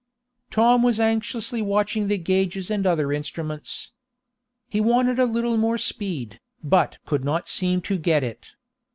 Tom 0.49 0.81
was 0.81 0.99
anxiously 0.99 1.61
watching 1.61 2.07
the 2.07 2.17
gages 2.17 2.71
and 2.71 2.87
other 2.87 3.13
instruments. 3.13 3.91
He 4.67 4.81
wanted 4.81 5.19
a 5.19 5.25
little 5.27 5.57
more 5.57 5.77
speed, 5.77 6.39
but 6.63 6.97
could 7.05 7.23
not 7.23 7.47
seem 7.47 7.81
to 7.83 7.99
get 7.99 8.23
it. 8.23 8.53